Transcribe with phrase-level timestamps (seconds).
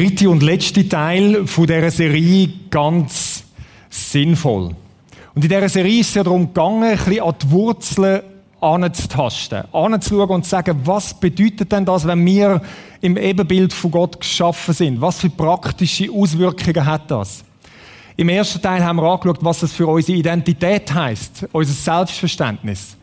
[0.00, 3.44] dritte und letzte Teil von dieser Serie ganz
[3.90, 4.74] sinnvoll.
[5.34, 8.22] Und in dieser Serie ist es ja darum gegangen, ein bisschen an die Wurzeln
[8.62, 12.62] anzutasten, anzuschauen und zu sagen, was bedeutet denn das, wenn wir
[13.02, 15.02] im Ebenbild von Gott geschaffen sind?
[15.02, 17.44] Was für praktische Auswirkungen hat das?
[18.16, 22.96] Im ersten Teil haben wir angeschaut, was das für unsere Identität heißt, unser Selbstverständnis.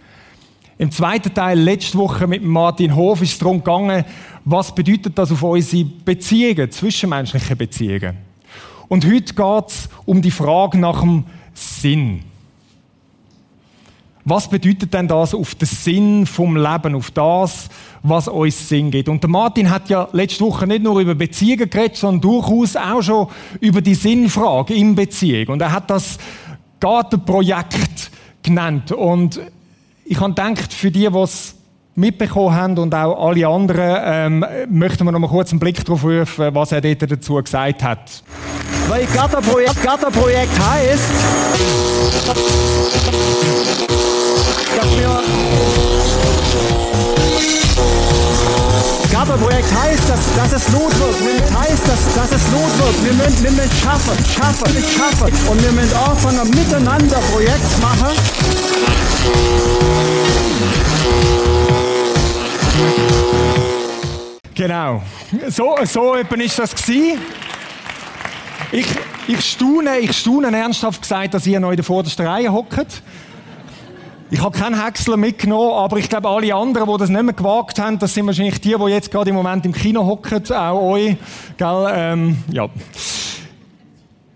[0.79, 4.03] Im zweiten Teil, letzte Woche mit Martin Hof, ist es darum gegangen,
[4.49, 8.17] was bedeutet das auf unsere Beziehungen, zwischenmenschliche Beziehungen.
[8.87, 12.23] Und heute geht es um die Frage nach dem Sinn.
[14.23, 17.67] Was bedeutet denn das auf den Sinn vom Leben, auf das,
[18.03, 19.09] was uns Sinn gibt?
[19.09, 23.01] Und der Martin hat ja letzte Woche nicht nur über Beziehungen geredet, sondern durchaus auch
[23.01, 23.27] schon
[23.59, 25.47] über die Sinnfrage in Beziehung.
[25.47, 26.17] Und er hat das
[26.79, 28.11] Gartenprojekt
[28.43, 28.93] genannt.
[28.93, 29.41] Und
[30.05, 31.56] ich habe gedacht, für die, es
[31.97, 36.03] mitbekommen haben und auch alle anderen, ähm, möchten wir noch mal kurz einen Blick darauf
[36.03, 38.23] werfen, was er dort dazu gesagt hat.
[38.87, 41.11] Weil Gartenprojekt, Gartenprojekt heißt,
[44.77, 45.19] dass wir
[49.11, 51.19] Gartenprojekt heißt, dass, dass es Not wird.
[51.25, 53.05] Wir heißt, dass, dass es Not wird.
[53.05, 55.33] Wir müssen, wir müssen schaffen, schaffen, schaffen.
[55.49, 58.15] Und wir müssen auch von einem Miteinander-Projekt machen.
[64.55, 65.03] Genau.
[65.49, 67.21] So, so etwa ist das gewesen.
[68.71, 68.87] Ich,
[69.27, 73.03] ich staune, ich staune ernsthaft gesagt, dass ihr noch in der vordersten Reihe hockt.
[74.29, 77.79] Ich habe keinen Häcksler mitgenommen, aber ich glaube, alle anderen, die das nicht mehr gewagt
[77.79, 81.15] haben, das sind wahrscheinlich die, die jetzt gerade im Moment im Kino hocken, auch euch.
[81.55, 81.87] Gell?
[81.93, 82.67] Ähm, ja.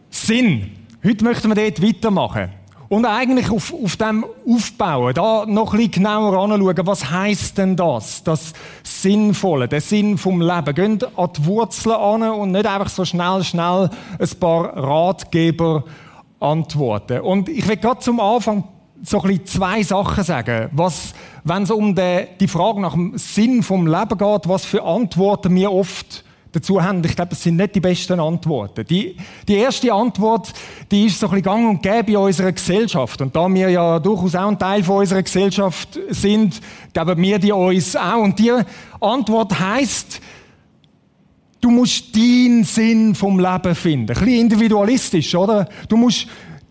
[0.09, 0.71] Sinn.
[1.03, 2.60] Heute möchten wir dort weitermachen.
[2.91, 7.77] Und eigentlich auf, auf dem aufbauen, da noch ein bisschen genauer anschauen, was heisst denn
[7.77, 8.51] das, das
[8.83, 10.75] Sinnvolle, der Sinn vom Leben.
[10.75, 15.85] Geht an die Wurzeln an und nicht einfach so schnell, schnell ein paar Ratgeber
[16.41, 17.21] antworten.
[17.21, 18.65] Und ich will gerade zum Anfang
[19.01, 20.67] so ein bisschen zwei Sachen sagen.
[20.73, 21.13] Was,
[21.45, 25.55] wenn es um die, die Frage nach dem Sinn vom Leben geht, was für Antworten
[25.55, 27.03] wir oft dazu haben.
[27.03, 28.85] Ich glaube, das sind nicht die besten Antworten.
[28.85, 29.15] Die,
[29.47, 30.53] die erste Antwort,
[30.91, 33.21] die ist so ein bisschen gang und gäbe in unserer Gesellschaft.
[33.21, 36.59] Und da wir ja durchaus auch ein Teil von unserer Gesellschaft sind,
[36.93, 38.21] geben wir die uns auch.
[38.21, 38.51] Und die
[38.99, 40.19] Antwort heißt,
[41.61, 44.11] du musst deinen Sinn vom Leben finden.
[44.11, 45.69] Ein bisschen individualistisch, oder?
[45.87, 46.27] Du musst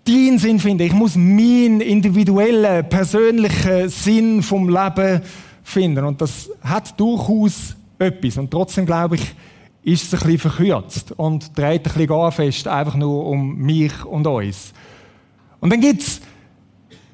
[0.06, 0.82] deinen Sinn finden.
[0.82, 5.22] Ich muss meinen individuellen, persönlichen Sinn vom Leben
[5.62, 6.04] finden.
[6.04, 8.36] Und das hat durchaus etwas.
[8.36, 9.34] Und trotzdem glaube ich,
[9.82, 14.26] ist es ein bisschen verkürzt und dreht ein bisschen fest, einfach nur um mich und
[14.26, 14.72] uns.
[15.60, 16.20] Und dann gibt es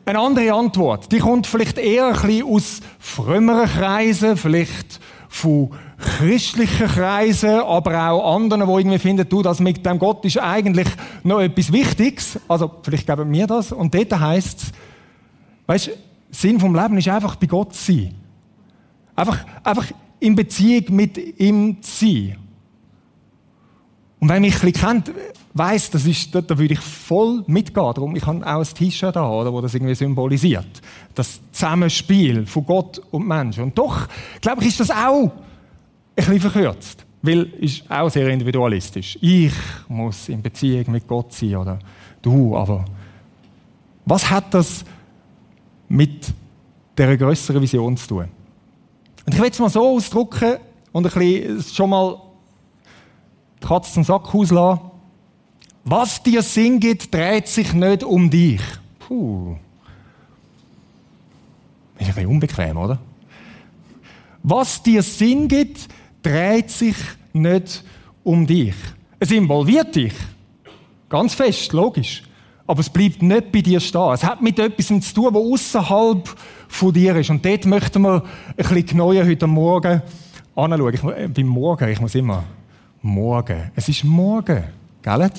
[0.04, 1.10] eine andere Antwort.
[1.12, 8.34] Die kommt vielleicht eher ein bisschen aus frömmeren Kreisen, vielleicht von christlichen Kreisen, aber auch
[8.34, 10.88] anderen, die irgendwie finden, du, das mit dem Gott ist eigentlich
[11.24, 12.38] noch etwas Wichtiges.
[12.48, 13.72] Also, vielleicht geben mir das.
[13.72, 14.72] Und dort heisst es,
[15.66, 15.90] weißt,
[16.30, 18.14] Sinn vom Leben ist einfach bei Gott sein.
[19.14, 19.86] Einfach, einfach
[20.20, 22.36] in Beziehung mit ihm zu sein.
[24.18, 25.12] Und wer mich ein bisschen kennt,
[25.52, 27.94] weiss, das ist, da, da würde ich voll mitgehen.
[27.94, 30.82] Darum, ich habe auch ein T-Shirt da, oder, das irgendwie symbolisiert.
[31.14, 33.58] Das Zusammenspiel von Gott und Mensch.
[33.58, 34.08] Und doch,
[34.40, 35.32] glaube ich, ist das auch ein
[36.14, 37.04] bisschen verkürzt.
[37.22, 39.18] Weil, ist auch sehr individualistisch.
[39.20, 39.52] Ich
[39.88, 41.78] muss in Beziehung mit Gott sein, oder
[42.22, 42.84] du, aber
[44.04, 44.84] was hat das
[45.88, 46.32] mit
[46.96, 48.28] der größeren Vision zu tun?
[49.26, 50.58] Und ich will es mal so ausdrücken
[50.92, 52.16] und ein bisschen schon mal
[53.66, 54.80] Katze zum Sack auslassen.
[55.84, 58.60] Was dir Sinn gibt, dreht sich nicht um dich.
[58.98, 59.56] Puh.
[61.98, 62.98] Ist ein bisschen unbequem, oder?
[64.42, 65.88] Was dir Sinn gibt,
[66.22, 66.96] dreht sich
[67.32, 67.82] nicht
[68.24, 68.74] um dich.
[69.18, 70.12] Es involviert dich.
[71.08, 72.24] Ganz fest, logisch.
[72.66, 74.12] Aber es bleibt nicht bei dir stehen.
[74.12, 76.36] Es hat mit etwas zu tun, was außerhalb
[76.68, 77.30] von dir ist.
[77.30, 80.02] Und dort möchten wir ein bisschen genauer heute Morgen
[80.56, 80.94] anschauen.
[80.94, 82.42] Ich, äh, beim Morgen, ich muss immer
[83.06, 83.70] morgen.
[83.74, 84.64] Es ist morgen,
[85.02, 85.30] gell?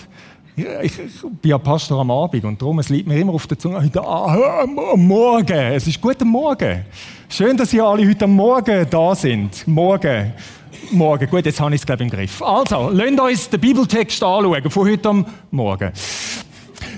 [0.55, 3.59] Ich, ich, bin ja Pastor am Abend und darum, es liegt mir immer auf der
[3.59, 4.65] Zunge, heute ah,
[4.95, 6.83] Morgen, es ist guten Morgen.
[7.29, 9.67] Schön, dass ihr alle heute Morgen da sind.
[9.67, 10.33] Morgen.
[10.91, 11.29] Morgen.
[11.29, 12.41] Gut, jetzt habe ich es, glaube ich, im Griff.
[12.41, 15.91] Also, lasst uns den Bibeltext anschauen von heute am Morgen.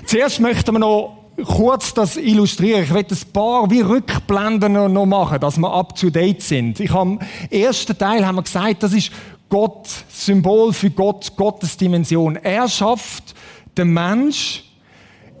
[0.06, 2.84] Zuerst möchten wir noch kurz das illustrieren.
[2.84, 6.80] Ich werde ein paar wie Rückblenden noch machen, dass wir up to date sind.
[6.80, 7.18] Ich im
[7.50, 9.10] ersten Teil haben wir gesagt, das ist
[9.50, 12.36] Gott, Symbol für Gott, Gottes Dimension.
[12.36, 13.34] Er schafft
[13.76, 14.64] den Mensch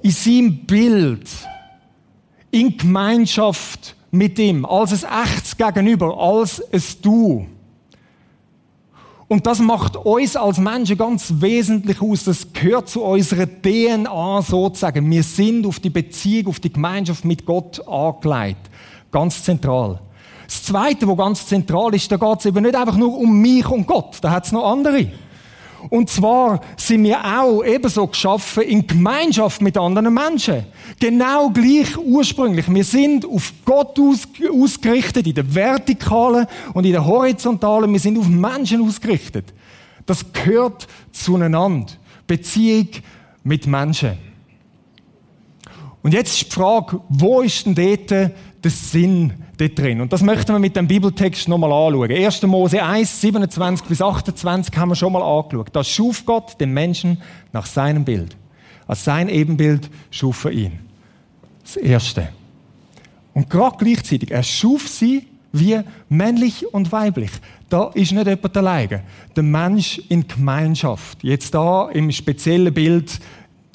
[0.02, 1.28] in seinem Bild,
[2.50, 7.46] in Gemeinschaft mit ihm, als ein echtes Gegenüber, als ein Du.
[9.28, 12.24] Und das macht uns als Menschen ganz wesentlich aus.
[12.24, 15.08] Das gehört zu unserer DNA sozusagen.
[15.08, 18.68] Wir sind auf die Beziehung, auf die Gemeinschaft mit Gott angelegt.
[19.12, 20.00] Ganz zentral.
[20.50, 23.68] Das Zweite, wo ganz zentral ist, da geht es eben nicht einfach nur um mich
[23.68, 24.16] und Gott.
[24.20, 25.06] Da hat es noch andere.
[25.90, 30.64] Und zwar sind wir auch ebenso geschaffen in Gemeinschaft mit anderen Menschen.
[30.98, 32.66] Genau gleich ursprünglich.
[32.68, 37.92] Wir sind auf Gott aus, ausgerichtet, in der Vertikalen und in der Horizontalen.
[37.92, 39.54] Wir sind auf Menschen ausgerichtet.
[40.04, 41.92] Das gehört zueinander.
[42.26, 42.88] Beziehung
[43.44, 44.18] mit Menschen.
[46.02, 50.00] Und jetzt ist die Frage, wo ist denn dort der Sinn dort drin.
[50.00, 52.10] Und das möchten wir mit dem Bibeltext nochmal anschauen.
[52.10, 52.42] 1.
[52.42, 55.68] Mose 1, 27 bis 28 haben wir schon mal angeschaut.
[55.72, 57.20] Da schuf Gott den Menschen
[57.52, 58.36] nach seinem Bild.
[58.86, 60.78] Als sein Ebenbild schuf er ihn.
[61.62, 62.28] Das Erste.
[63.34, 67.30] Und gerade gleichzeitig, er schuf sie wie männlich und weiblich.
[67.68, 69.02] Da ist nicht jemand alleine.
[69.36, 71.22] Der Mensch in Gemeinschaft.
[71.22, 73.20] Jetzt da im speziellen Bild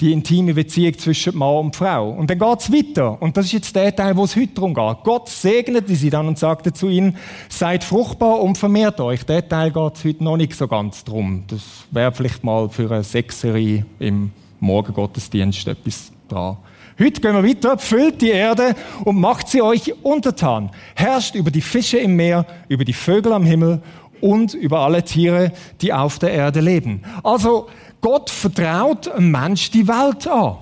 [0.00, 2.10] die intime Beziehung zwischen Mann und Frau.
[2.10, 3.20] Und dann geht's weiter.
[3.20, 4.96] Und das ist jetzt der Teil, wo es heute darum geht.
[5.04, 7.16] Gott segnete sie dann und sagte zu ihnen,
[7.48, 9.24] seid fruchtbar und vermehrt euch.
[9.24, 11.44] Der Teil geht's heute noch nicht so ganz drum.
[11.48, 16.58] Das wäre vielleicht mal für eine Sechserie im Morgengottesdienst etwas dran.
[16.98, 20.70] Heute gehen wir weiter, füllt die Erde und macht sie euch untertan.
[20.94, 23.82] Herrscht über die Fische im Meer, über die Vögel am Himmel
[24.20, 25.52] und über alle Tiere,
[25.82, 27.02] die auf der Erde leben.
[27.22, 27.68] Also,
[28.00, 30.58] Gott vertraut einem Mensch die Welt an.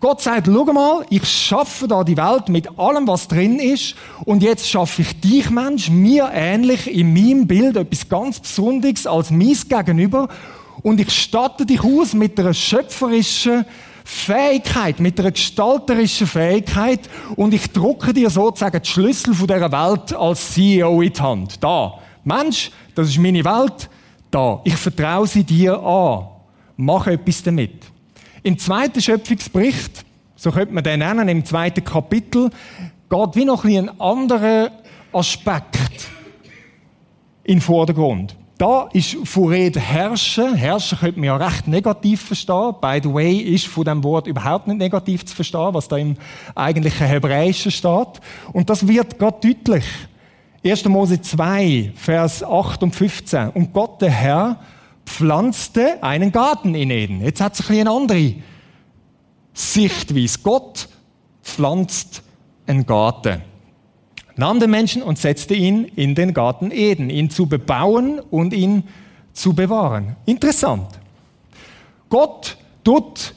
[0.00, 4.42] Gott sagt, schau mal, ich schaffe da die Welt mit allem, was drin ist, und
[4.42, 9.68] jetzt schaffe ich dich, Mensch, mir ähnlich in meinem Bild etwas ganz Besonderes als mies
[9.68, 10.28] Gegenüber,
[10.82, 13.64] und ich statte dich aus mit einer schöpferischen
[14.04, 17.00] Fähigkeit, mit einer gestalterischen Fähigkeit,
[17.34, 21.62] und ich drucke dir sozusagen die Schlüssel von dieser Welt als CEO in die Hand.
[21.62, 21.94] Da.
[22.22, 23.90] Mensch, das ist meine Welt,
[24.30, 24.60] da.
[24.64, 26.28] Ich vertraue sie dir an.
[26.76, 27.86] Mach etwas damit.
[28.42, 30.04] Im zweiten Schöpfungsbericht,
[30.36, 32.50] so könnte man den nennen, im zweiten Kapitel,
[33.10, 34.70] geht wie noch ein, anderer
[35.12, 36.08] Aspekt
[37.44, 38.36] in den Vordergrund.
[38.58, 40.54] Da ist von Rede herrschen.
[40.54, 42.74] Herrschen könnte man ja recht negativ verstehen.
[42.80, 46.16] By the way, ist von dem Wort überhaupt nicht negativ zu verstehen, was da im
[46.56, 48.20] eigentlichen Hebräischen steht.
[48.52, 49.84] Und das wird Gott deutlich.
[50.64, 50.84] 1.
[50.86, 53.50] Mose 2, Vers 8 und 15.
[53.50, 54.60] Und Gott, der Herr,
[55.06, 57.20] pflanzte einen Garten in Eden.
[57.20, 58.34] Jetzt hat es ein eine andere
[59.54, 60.38] Sichtweise.
[60.42, 60.88] Gott
[61.42, 62.22] pflanzt
[62.66, 63.42] einen Garten.
[64.36, 68.84] Nahm den Menschen und setzte ihn in den Garten Eden, ihn zu bebauen und ihn
[69.32, 70.16] zu bewahren.
[70.26, 70.86] Interessant.
[72.08, 73.34] Gott tut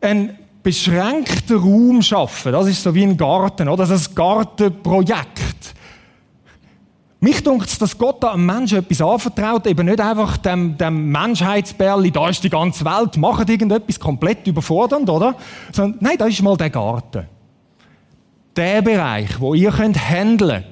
[0.00, 2.52] einen beschränkten Raum schaffen.
[2.52, 3.86] Das ist so wie ein Garten, oder?
[3.86, 5.45] Das ist ein Gartenprojekt.
[7.18, 12.10] Mich dunkt dass Gott da einem Menschen etwas anvertraut, eben nicht einfach dem, dem Menschheitsbärli,
[12.10, 15.34] da ist die ganze Welt, macht irgendetwas komplett überfordernd, oder?
[15.72, 17.26] Sondern, nein, da ist mal der Garten.
[18.54, 20.64] Der Bereich, wo ihr könnt handeln.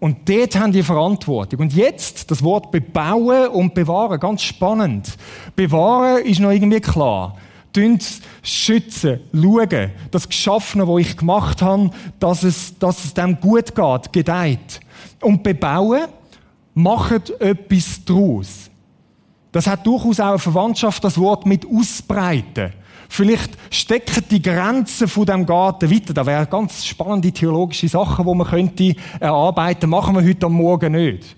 [0.00, 1.60] Und dort haben die Verantwortung.
[1.60, 5.16] Und jetzt das Wort bebauen und bewahren, ganz spannend.
[5.56, 7.36] Bewahren ist noch irgendwie klar.
[7.72, 8.04] Tönt
[8.42, 11.90] schützen, schauen, das Geschaffene, was ich gemacht habe,
[12.20, 14.80] dass es, dass es dem gut geht, gedeiht
[15.24, 16.04] und bebauen,
[16.74, 18.70] machen etwas daraus.
[19.52, 22.72] Das hat durchaus auch eine Verwandtschaft, das Wort mit ausbreiten.
[23.08, 26.12] Vielleicht stecken die Grenzen von dem Garten weiter.
[26.12, 29.90] Da wären ganz spannende theologische Sachen, die man könnte erarbeiten.
[29.90, 31.36] Machen wir heute am Morgen nicht.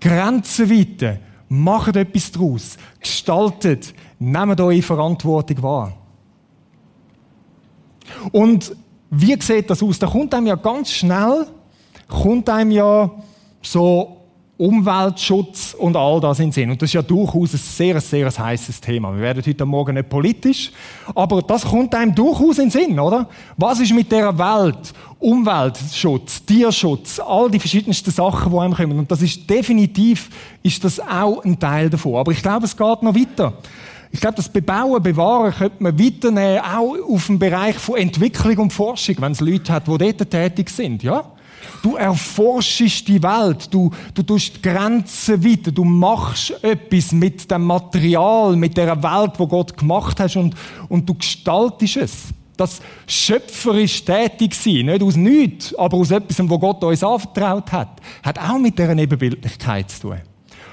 [0.00, 1.18] Grenzen weiter.
[1.48, 2.76] Macht etwas daraus.
[3.00, 3.94] Gestaltet.
[4.18, 5.96] Nehmt eure Verantwortung wahr.
[8.32, 8.76] Und
[9.10, 9.98] wie sieht das aus?
[9.98, 11.46] Da kommt einem ja ganz schnell,
[12.08, 13.10] kommt einem ja
[13.62, 14.18] so
[14.58, 16.70] Umweltschutz und all das in den Sinn.
[16.70, 19.14] Und das ist ja durchaus ein sehr, sehr heißes Thema.
[19.14, 20.72] Wir werden heute Morgen nicht politisch,
[21.14, 23.28] aber das kommt einem durchaus in den Sinn, oder?
[23.56, 24.92] Was ist mit der Welt?
[25.20, 28.98] Umweltschutz, Tierschutz, all die verschiedensten Sachen, die einem kommen.
[28.98, 30.28] Und das ist definitiv,
[30.62, 32.16] ist das auch ein Teil davon.
[32.16, 33.52] Aber ich glaube, es geht noch weiter.
[34.10, 38.72] Ich glaube, das Bebauen, Bewahren könnte man weiternehmen, auch auf dem Bereich von Entwicklung und
[38.72, 41.24] Forschung, wenn es Leute hat, die dort tätig sind, ja?
[41.82, 47.64] Du erforschst die Welt, du, du tust die Grenzen weiter, du machst etwas mit dem
[47.64, 50.54] Material, mit der Welt, wo Gott gemacht hast und,
[50.88, 52.12] und du gestaltest es.
[52.56, 58.00] Das schöpferisch tätig sein, nicht aus nichts, aber aus etwas, wo Gott uns anvertraut hat,
[58.22, 60.20] hat auch mit dieser Nebenbildlichkeit zu tun.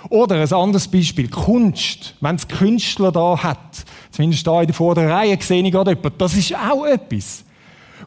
[0.10, 2.16] Oder ein anderes Beispiel, Kunst.
[2.22, 6.18] Wenn es Künstler da hat, zumindest da in der vorderen Reihe sehe ich gerade jemanden,
[6.18, 7.44] das ist auch etwas.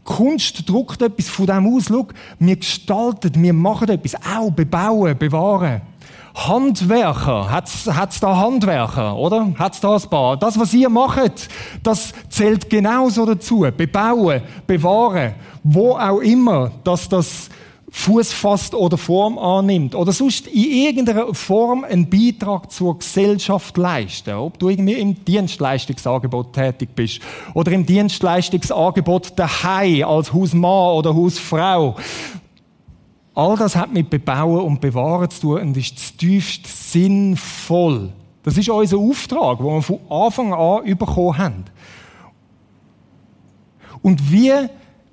[0.05, 1.87] Kunst druckt etwas von dem aus.
[1.88, 5.83] Schau, wir gestalten, wir machen etwas, auch bebauen, bewahren.
[6.35, 9.52] Handwerker, hat's, hat's da Handwerker, oder?
[9.59, 10.37] Hat's da ein paar?
[10.37, 11.49] Das, was ihr macht,
[11.83, 13.67] das zählt genauso dazu.
[13.76, 17.49] Bebauen, bewahren, wo auch immer, dass das
[17.99, 24.35] Fuß fasst oder Form annimmt oder sonst in irgendeiner Form einen Beitrag zur Gesellschaft leisten.
[24.35, 27.21] Ob du irgendwie im Dienstleistungsangebot tätig bist
[27.55, 31.97] oder im Dienstleistungsangebot daheim als Hausmann oder Hausfrau.
[33.35, 38.11] All das hat mit Bebauen und Bewahren zu tun und ist tiefst sinnvoll.
[38.45, 41.64] Das ist unser Auftrag, den wir von Anfang an bekommen haben.
[44.02, 44.52] Und wie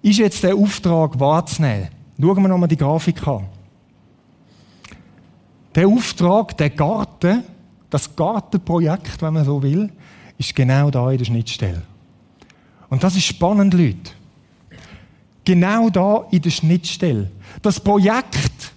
[0.04, 1.95] ist jetzt der Auftrag wahrzunehmen?
[2.20, 3.46] Schauen wir nochmal die Grafik an.
[5.74, 7.44] Der Auftrag, der Garten,
[7.90, 9.92] das Gartenprojekt, wenn man so will,
[10.38, 11.82] ist genau da in der Schnittstelle.
[12.90, 14.12] Und das ist spannend, Leute.
[15.44, 17.30] Genau da in der Schnittstelle.
[17.62, 18.72] Das Projekt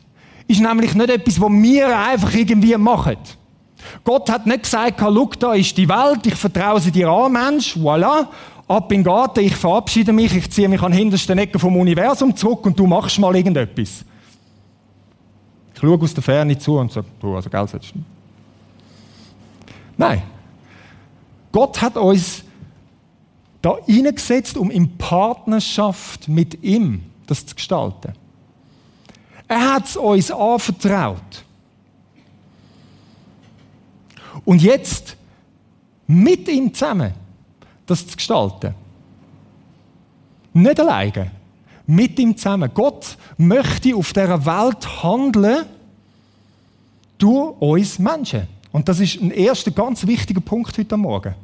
[0.49, 3.17] ist nämlich nicht etwas, was wir einfach irgendwie machen.
[4.05, 7.77] Gott hat nicht gesagt, schau, da ist die Welt, ich vertraue sie dir an, Mensch,
[7.77, 8.27] voilà,
[8.69, 11.77] ab in den Garten, ich verabschiede mich, ich ziehe mich an den hintersten Ecken vom
[11.77, 14.05] Universum zurück und du machst mal irgendetwas.
[15.75, 18.01] Ich schaue aus der Ferne zu und sage, du, also Geld sollst du
[19.97, 20.23] Nein.
[21.51, 22.45] Gott hat uns
[23.63, 28.13] da hineingesetzt, um in Partnerschaft mit ihm das zu gestalten.
[29.49, 31.45] Er hat es uns anvertraut.
[34.45, 35.17] Und jetzt
[36.07, 37.13] mit ihm zusammen
[37.89, 38.75] das zu gestalten.
[40.53, 41.31] Nicht alleine.
[41.87, 42.71] Mit ihm zusammen.
[42.73, 45.65] Gott möchte auf dieser Welt handeln
[47.17, 48.47] durch uns Menschen.
[48.71, 51.35] Und das ist ein erster ganz wichtiger Punkt heute Morgen.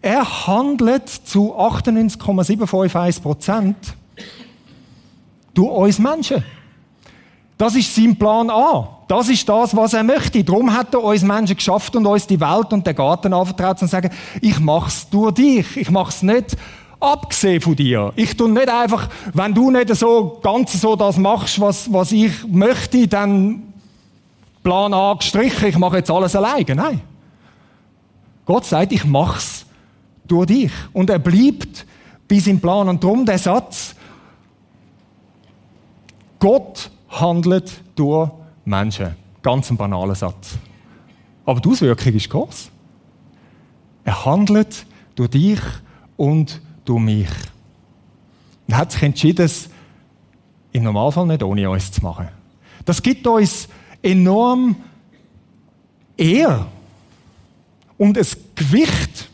[0.00, 3.76] Er handelt zu 98,751 Prozent
[5.54, 6.44] durch uns Menschen.
[7.56, 9.01] Das ist sein Plan A.
[9.12, 10.42] Das ist das, was er möchte.
[10.42, 13.88] Darum hat er uns Menschen geschafft und uns die Welt und den Garten anvertraut und
[13.88, 15.76] sagen, ich mach's durch dich.
[15.76, 16.56] Ich mach's nicht
[16.98, 18.14] abgesehen von dir.
[18.16, 22.32] Ich tu nicht einfach, wenn du nicht so ganz so das machst, was, was ich
[22.46, 23.74] möchte, dann
[24.62, 26.74] Plan A gestrichen, ich mache jetzt alles alleine.
[26.74, 27.00] Nein.
[28.46, 29.66] Gott sagt, ich mach's
[30.26, 30.72] durch dich.
[30.94, 31.84] Und er bleibt
[32.26, 32.88] bei seinem Plan.
[32.88, 33.94] Und darum der Satz,
[36.38, 38.30] Gott handelt durch
[38.64, 39.16] Menschen.
[39.42, 40.56] Ganz ein banaler Satz.
[41.44, 42.70] Aber die Auswirkung ist groß.
[44.04, 45.60] Er handelt durch dich
[46.16, 47.28] und durch mich.
[48.68, 49.68] Er hat sich entschieden, es
[50.72, 52.28] im Normalfall nicht ohne uns zu machen.
[52.84, 53.68] Das gibt uns
[54.02, 54.76] enorm
[56.16, 56.66] Ehr
[57.98, 59.28] und ein Gewicht.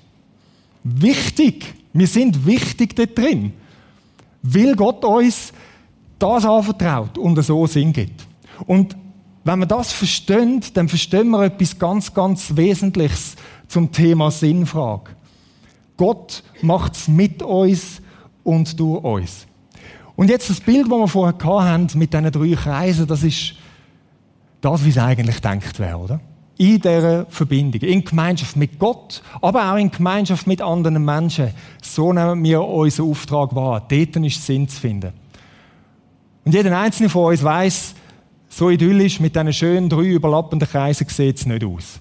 [0.82, 1.74] Wichtig.
[1.92, 3.52] Wir sind wichtig dort drin.
[4.42, 5.52] Weil Gott uns
[6.18, 8.26] das anvertraut und so Sinn gibt.
[8.66, 8.96] Und
[9.48, 13.34] wenn wir das verstehen, dann verstehen wir etwas ganz, ganz Wesentliches
[13.66, 15.12] zum Thema Sinnfrage.
[15.96, 18.02] Gott macht es mit uns
[18.44, 19.46] und durch uns.
[20.16, 23.54] Und jetzt das Bild, das wir vorher hatten mit diesen drei Kreisen, das ist
[24.60, 26.20] das, wie es eigentlich denkt wäre, oder?
[26.58, 31.52] In dieser Verbindung, in Gemeinschaft mit Gott, aber auch in Gemeinschaft mit anderen Menschen.
[31.80, 33.80] So nehmen wir unseren Auftrag wahr.
[33.88, 35.12] Dort ist Sinn zu finden.
[36.44, 37.94] Und jeder einzelne von uns weiß,
[38.58, 42.00] so idyllisch mit diesen schönen drei überlappenden Kreisen sieht es nicht aus.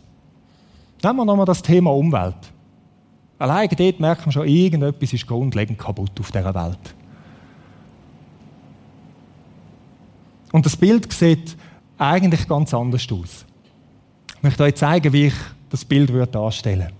[1.03, 2.51] Nehmen wir nochmal das Thema Umwelt.
[3.37, 6.95] Allein dort merkt man schon, irgendetwas ist grundlegend kaputt auf dieser Welt.
[10.51, 11.55] Und das Bild sieht
[11.99, 13.45] eigentlich ganz anders aus.
[14.37, 15.35] Ich möchte euch zeigen, wie ich
[15.69, 16.93] das Bild darstellen würde.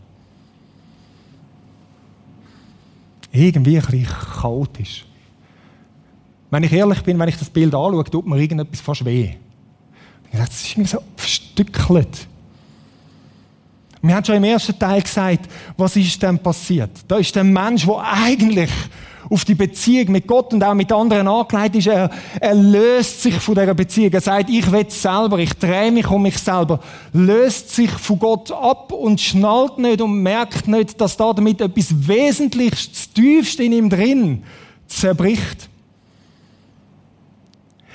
[3.32, 4.08] Irgendwie ein bisschen
[4.40, 5.06] chaotisch.
[6.52, 9.34] Wenn ich ehrlich bin, wenn ich das Bild anschaue, tut mir irgendetwas fast weh.
[10.32, 12.28] Das ist irgendwie so verstückelt.
[14.02, 16.92] Wir haben schon im ersten Teil gesagt, was ist denn passiert?
[17.08, 18.70] Da ist der Mensch, der eigentlich
[19.30, 21.88] auf die Beziehung mit Gott und auch mit anderen angelegt ist.
[21.88, 24.14] Er, er löst sich von dieser Beziehung.
[24.14, 26.80] Er sagt, ich will selber, ich drehe mich um mich selber.
[27.14, 32.08] Löst sich von Gott ab und schnallt nicht und merkt nicht, dass da damit etwas
[32.08, 34.44] Wesentliches, tiefst in ihm drin
[34.88, 35.70] zerbricht.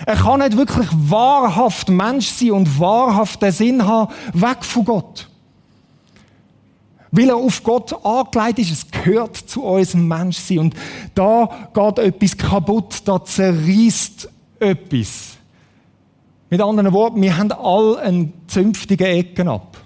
[0.06, 5.28] Er kann nicht wirklich wahrhaft Mensch sein und wahrhaft den Sinn haben, weg von Gott.
[7.10, 10.58] Weil er auf Gott angelegt ist, es gehört zu unserem Menschsein.
[10.58, 10.74] Und
[11.14, 14.28] da geht etwas kaputt, da zerreißt
[14.58, 15.36] etwas.
[16.48, 19.76] Mit anderen Worten, wir haben alle einen zünftigen Ecken ab.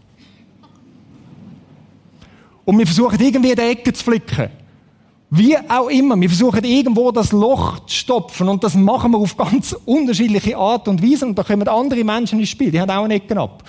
[2.65, 4.51] Und wir versuchen irgendwie die Ecke zu flicken.
[5.31, 9.37] Wie auch immer, wir versuchen irgendwo das Loch zu stopfen und das machen wir auf
[9.37, 13.03] ganz unterschiedliche Art und Weise und da kommen andere Menschen ins Spiel, die haben auch
[13.03, 13.65] einen Ecken ab.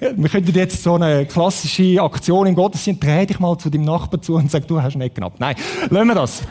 [0.00, 4.20] Wir könnten jetzt so eine klassische Aktion im Gottesdienst, dreh dich mal zu deinem Nachbarn
[4.20, 5.34] zu und sag, du hast einen Ecken ab.
[5.38, 5.54] Nein,
[5.90, 6.42] lassen wir das.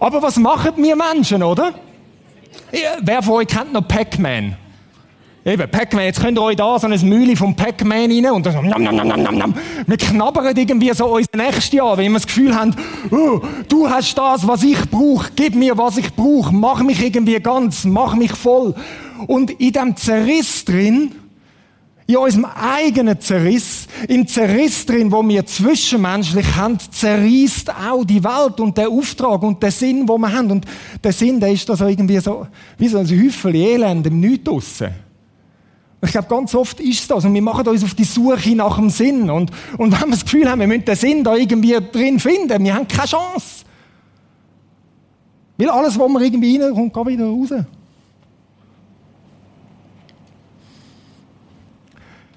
[0.00, 1.74] Aber was machen wir Menschen, oder?
[3.02, 4.56] Wer von euch kennt noch Pac-Man?
[5.44, 8.52] Eben, Pac-Man, jetzt könnt ihr euch da so ein Mühle vom Pac-Man rein und dann
[8.52, 9.54] so, nam, nam, nam, nam, nam.
[9.88, 12.76] Wir knabbern irgendwie so unser nächstes Jahr, wenn wir das Gefühl haben,
[13.10, 17.40] oh, du hast das, was ich brauche, gib mir, was ich brauche, mach mich irgendwie
[17.40, 18.76] ganz, mach mich voll.
[19.26, 21.10] Und in dem Zerriss drin,
[22.06, 28.60] in unserem eigenen Zerriss, im Zerriss drin, wo wir zwischenmenschlich haben, zerreißt auch die Welt
[28.60, 30.52] und der Auftrag und der Sinn, wo wir haben.
[30.52, 30.66] Und
[31.02, 32.46] der Sinn, der ist da so irgendwie so,
[32.78, 35.01] wie so ein Häufchen Elend im Nichts draussen.
[36.04, 37.24] Ich glaube, ganz oft ist das.
[37.24, 39.30] Und wir machen uns auf die Suche nach dem Sinn.
[39.30, 42.64] Und, und wenn wir das Gefühl haben, wir müssen den Sinn da irgendwie drin finden,
[42.64, 43.64] wir haben keine Chance.
[45.56, 47.50] Weil alles, was wir irgendwie rein, kommt gar wieder raus.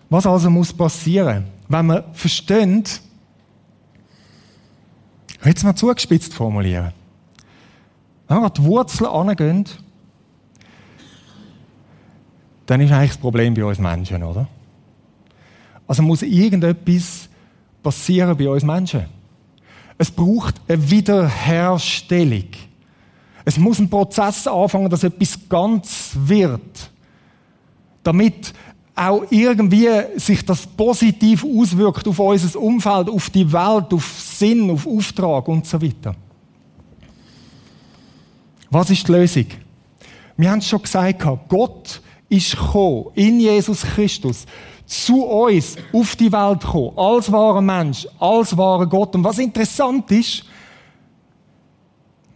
[0.09, 2.83] Was also muss passieren, wenn wir verstehen,
[5.43, 6.91] jetzt mal zugespitzt formulieren,
[8.27, 9.65] wenn wir die Wurzel angehen,
[12.65, 14.47] dann ist eigentlich das Problem bei uns Menschen, oder?
[15.87, 17.29] Also muss irgendetwas
[17.83, 19.05] passieren bei uns Menschen.
[19.97, 22.47] Es braucht eine Wiederherstellung.
[23.45, 26.89] Es muss ein Prozess anfangen, dass etwas ganz wird,
[28.03, 28.53] damit
[28.95, 34.87] auch irgendwie sich das positiv auswirkt auf unser Umfeld, auf die Welt, auf Sinn, auf
[34.87, 36.15] Auftrag und so weiter.
[38.71, 39.45] Was ist die Lösung?
[40.37, 42.01] Wir haben es schon gesagt, Gott
[42.37, 44.45] ist gekommen, in Jesus Christus,
[44.85, 49.15] zu uns auf die Welt gekommen, als wahrer Mensch, als wahrer Gott.
[49.15, 50.45] Und was interessant ist,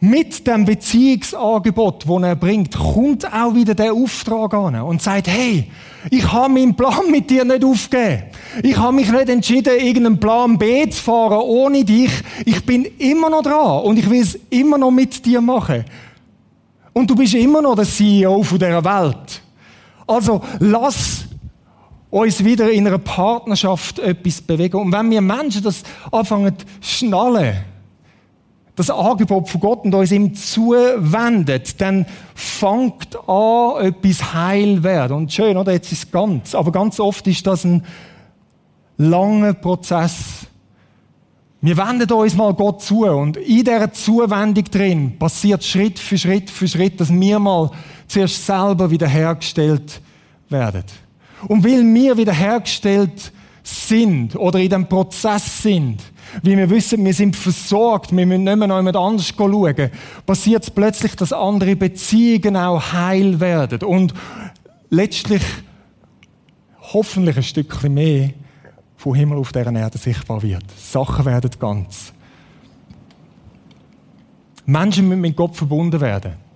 [0.01, 5.69] mit dem Beziehungsangebot, das er bringt, kommt auch wieder der Auftrag an und sagt, hey,
[6.09, 8.23] ich habe meinen Plan mit dir nicht aufgegeben.
[8.63, 12.11] Ich habe mich nicht entschieden, irgendeinen Plan B zu fahren ohne dich.
[12.45, 15.83] Ich bin immer noch dran und ich will es immer noch mit dir machen.
[16.93, 19.41] Und du bist immer noch der CEO von dieser Welt.
[20.09, 21.25] Also lass
[22.09, 24.77] uns wieder in einer Partnerschaft etwas bewegen.
[24.77, 27.57] Und wenn wir Menschen das anfangen zu schnallen,
[28.75, 35.15] das Angebot von Gott und uns ihm zuwenden, dann fängt an, etwas heil werden.
[35.15, 35.73] Und schön, oder?
[35.73, 36.55] Jetzt ist es ganz.
[36.55, 37.85] Aber ganz oft ist das ein
[38.97, 40.38] langer Prozess.
[41.61, 46.49] Wir wenden uns mal Gott zu und in dieser Zuwendung drin passiert Schritt für Schritt
[46.49, 47.69] für Schritt, dass wir mal
[48.07, 49.99] zuerst selber wiederhergestellt
[50.47, 50.85] werden.
[51.49, 56.01] Und weil wir wiederhergestellt sind oder in dem Prozess sind,
[56.43, 59.91] wie wir wissen, wir sind versorgt, wir müssen nicht mehr noch jemand anders schauen,
[60.25, 64.13] passiert es plötzlich, dass andere Beziehungen auch heil werden und
[64.89, 65.41] letztlich
[66.93, 68.29] hoffentlich ein Stückchen mehr
[68.99, 70.65] vom Himmel auf dieser Erde sichtbar wird.
[70.77, 72.13] Sachen werden ganz.
[74.67, 76.49] Menschen müssen mit Gott verbunden werden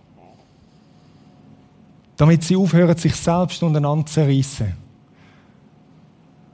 [2.18, 4.74] damit sie aufhören, sich selbst untereinander zu zerreissen.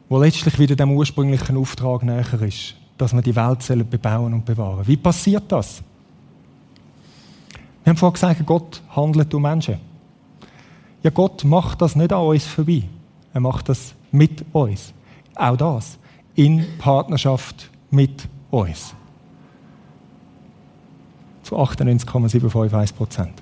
[0.07, 4.87] Wo letztlich wieder dem ursprünglichen Auftrag näher ist, dass wir die Welt bebauen und bewahren.
[4.87, 5.83] Wie passiert das?
[7.83, 9.77] Wir haben vorhin gesagt, Gott handelt um Menschen.
[11.03, 12.83] Ja, Gott macht das nicht an uns vorbei.
[13.33, 14.93] Er macht das mit uns.
[15.39, 15.97] Auch das.
[16.35, 18.93] In Partnerschaft mit uns.
[21.43, 23.41] Zu 98,751 Prozent.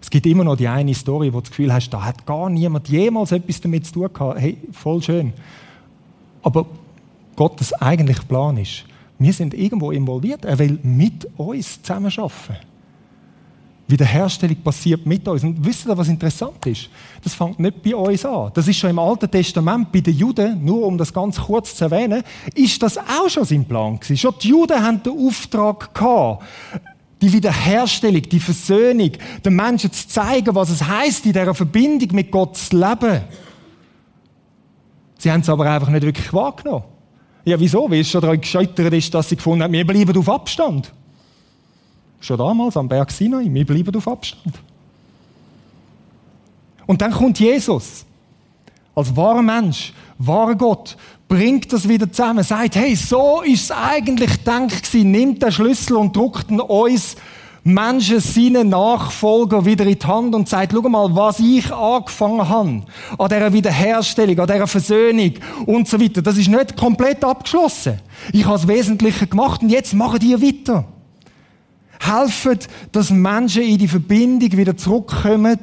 [0.00, 2.48] Es gibt immer noch die eine Story, wo du das Gefühl hast, da hat gar
[2.48, 4.40] niemand jemals etwas damit zu tun gehabt.
[4.40, 5.32] Hey, voll schön.
[6.42, 6.66] Aber
[7.34, 8.84] Gottes eigentlicher Plan ist,
[9.18, 10.44] wir sind irgendwo involviert.
[10.44, 12.67] Er will mit uns zusammenarbeiten.
[13.88, 15.42] Wiederherstellung passiert mit uns.
[15.42, 16.90] Und wisst ihr, was interessant ist?
[17.24, 18.50] Das fängt nicht bei uns an.
[18.52, 21.84] Das ist schon im Alten Testament bei den Juden, nur um das ganz kurz zu
[21.84, 22.22] erwähnen,
[22.54, 24.18] ist das auch schon sein Plan gewesen.
[24.18, 26.44] Schon die Juden haben den Auftrag gehabt,
[27.20, 29.12] die Wiederherstellung, die Versöhnung,
[29.44, 33.22] den Menschen zu zeigen, was es heißt, in dieser Verbindung mit Gott zu leben.
[35.18, 36.84] Sie haben es aber einfach nicht wirklich wahrgenommen.
[37.44, 37.90] Ja, wieso?
[37.90, 40.92] Weil es schon daran gescheitert ist, dass sie gefunden haben, wir bleiben auf Abstand.
[42.20, 44.54] Schon damals am Berg Sinai, wir bleiben auf Abstand.
[46.86, 48.04] Und dann kommt Jesus
[48.94, 50.96] als wahrer Mensch, wahrer Gott,
[51.28, 55.96] bringt das wieder zusammen, sagt, hey, so ist es eigentlich gedacht gewesen, nimmt den Schlüssel
[55.96, 57.16] und druckt ihn uns
[57.62, 62.82] Menschen seinen Nachfolger wieder in die Hand und sagt, schau mal, was ich angefangen habe,
[63.18, 65.32] an dieser Wiederherstellung, an dieser Versöhnung
[65.66, 68.00] und so weiter, das ist nicht komplett abgeschlossen.
[68.32, 70.86] Ich habe das Wesentliche gemacht und jetzt machen die weiter.
[72.00, 72.58] Helfen,
[72.92, 75.58] dass Menschen in die Verbindung wieder zurückkommen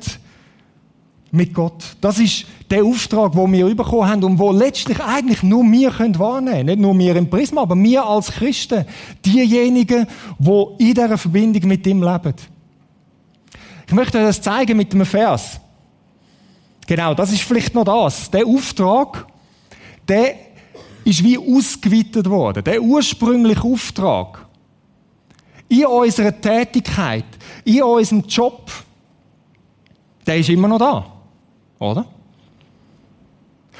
[1.31, 1.97] mit Gott.
[2.01, 6.17] Das ist der Auftrag, den wir bekommen haben und wo letztlich eigentlich nur wir können
[6.17, 6.65] wahrnehmen können.
[6.65, 8.85] Nicht nur wir im Prisma, aber wir als Christen.
[9.25, 10.07] Diejenigen,
[10.39, 12.33] die in dieser Verbindung mit ihm leben.
[13.87, 15.59] Ich möchte euch das zeigen mit einem Vers.
[16.87, 18.29] Genau, das ist vielleicht noch das.
[18.31, 19.27] Der Auftrag,
[20.07, 20.35] der
[21.03, 22.63] ist wie ausgeweitet worden.
[22.63, 24.44] Der ursprüngliche Auftrag.
[25.67, 27.25] In unserer Tätigkeit,
[27.63, 28.71] in unserem Job,
[30.25, 31.05] der ist immer noch da.
[31.79, 32.05] Oder?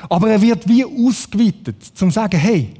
[0.10, 2.74] Aber er wird wie ausgeweitet, zum zu sagen, hey,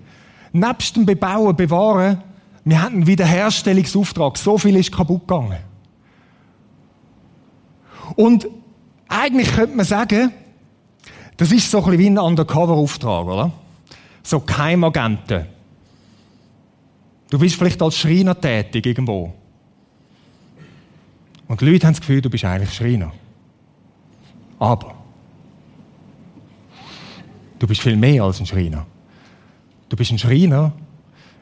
[0.52, 2.22] nebst dem Bebauen, Bewahren,
[2.64, 4.38] wir haben einen Wiederherstellungsauftrag.
[4.38, 5.60] So viel ist kaputt gegangen.
[8.16, 8.48] Und
[9.08, 10.32] eigentlich könnte man sagen,
[11.38, 13.52] das ist so ein bisschen wie ein Undercover-Auftrag, oder?
[14.24, 15.46] So Keimagenten.
[17.30, 19.34] Du bist vielleicht als Schreiner tätig irgendwo.
[21.48, 23.12] Und die Leute haben das Gefühl, du bist eigentlich Schreiner.
[24.58, 24.96] Aber
[27.60, 28.86] Du bist viel mehr als ein Schreiner.
[29.90, 30.74] Du bist ein Schreiner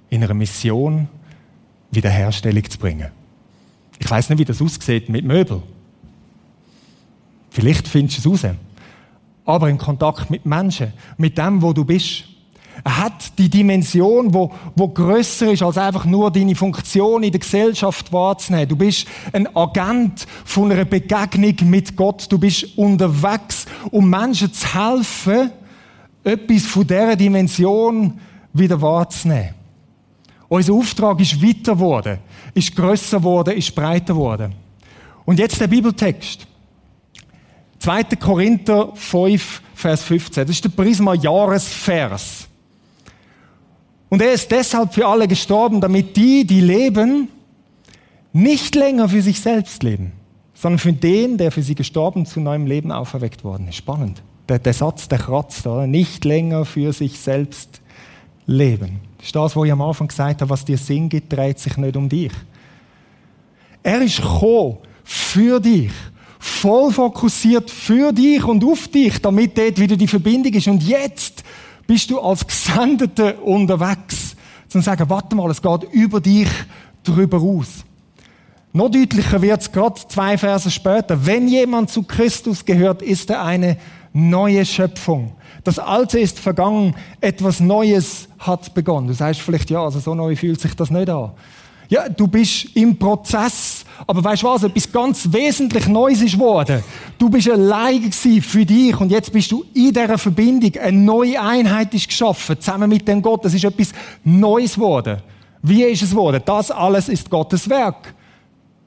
[0.09, 1.07] in einer Mission,
[1.91, 3.09] Wiederherstellung zu bringen.
[3.99, 5.63] Ich weiß nicht, wie das aussieht mit Möbeln.
[7.49, 8.55] Vielleicht findest du es raus.
[9.45, 12.25] Aber in Kontakt mit Menschen, mit dem, wo du bist.
[12.83, 17.39] Er hat die Dimension, wo, wo grösser ist, als einfach nur deine Funktion in der
[17.39, 18.67] Gesellschaft wahrzunehmen.
[18.67, 22.25] Du bist ein Agent von einer Begegnung mit Gott.
[22.29, 25.51] Du bist unterwegs, um Menschen zu helfen,
[26.23, 28.19] etwas von dieser Dimension
[28.53, 29.53] wieder wahrzunehmen.
[30.47, 32.19] Unser Auftrag ist weiter geworden,
[32.53, 34.53] ist grösser geworden, ist breiter geworden.
[35.25, 36.45] Und jetzt der Bibeltext.
[37.79, 38.03] 2.
[38.19, 40.45] Korinther 5, Vers 15.
[40.45, 42.42] Das ist der Prisma-Jahresvers.
[44.13, 47.29] Und er ist deshalb für alle gestorben, damit die, die leben,
[48.31, 50.11] nicht länger für sich selbst leben,
[50.53, 53.77] sondern für den, der für sie gestorben zu neuem Leben auferweckt worden ist.
[53.77, 55.87] Spannend der, der Satz, der kratzt, oder?
[55.87, 57.81] nicht länger für sich selbst
[58.45, 58.99] leben.
[59.17, 61.75] Das ist das, was ich am Anfang gesagt habe, was dir Sinn gibt, dreht sich
[61.77, 62.33] nicht um dich.
[63.81, 65.91] Er ist gekommen für dich,
[66.37, 70.67] voll fokussiert für dich und auf dich, damit dort wieder die Verbindung ist.
[70.67, 71.43] Und jetzt
[71.93, 74.35] bist du als Gesendeter unterwegs,
[74.67, 76.49] zu sagen, warte mal, es geht über dich
[77.03, 77.85] drüber aus.
[78.71, 81.23] Noch deutlicher wird es gerade zwei Verse später.
[81.23, 83.77] Wenn jemand zu Christus gehört, ist er eine
[84.11, 85.35] neue Schöpfung.
[85.63, 89.09] Das Alte ist vergangen, etwas Neues hat begonnen.
[89.09, 91.33] Du sagst vielleicht, ja, also so neu fühlt sich das nicht an.
[91.93, 93.85] Ja, du bist im Prozess.
[94.07, 94.63] Aber weißt du was?
[94.63, 96.83] Etwas ganz wesentlich Neues ist geworden.
[97.19, 100.71] Du bist allein für dich und jetzt bist du in dieser Verbindung.
[100.81, 103.45] Eine neue Einheit ist geschaffen, zusammen mit dem Gott.
[103.45, 103.91] Das ist etwas
[104.23, 105.21] Neues geworden.
[105.61, 106.41] Wie ist es geworden?
[106.43, 108.15] Das alles ist Gottes Werk.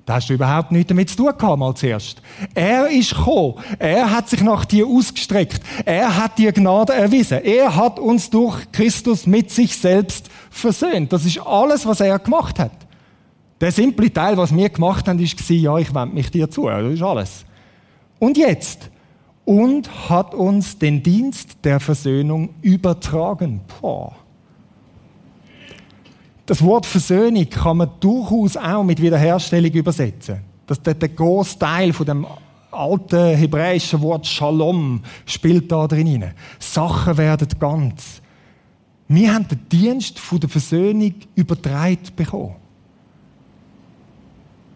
[0.05, 2.21] Da hast du überhaupt nichts damit zu tun gehabt, mal zuerst.
[2.55, 3.55] Er ist gekommen.
[3.79, 5.61] Er hat sich nach dir ausgestreckt.
[5.85, 7.39] Er hat dir Gnade erwiesen.
[7.45, 11.13] Er hat uns durch Christus mit sich selbst versöhnt.
[11.13, 12.86] Das ist alles, was er gemacht hat.
[13.61, 16.67] Der simple Teil, was wir gemacht haben, ist ja, ich wende mich dir zu.
[16.67, 17.45] Das ist alles.
[18.19, 18.91] Und jetzt?
[19.45, 23.61] Und hat uns den Dienst der Versöhnung übertragen.
[23.81, 24.15] Boah.
[26.45, 30.41] Das Wort Versöhnung kann man durchaus auch mit Wiederherstellung übersetzen.
[30.67, 32.27] Das, der, der große Teil von dem
[32.71, 36.25] alten hebräischen Wort Shalom spielt da drin.
[36.59, 38.21] Sachen werden ganz.
[39.09, 42.57] Wir haben den Dienst von der Versöhnung übertragen bekommen.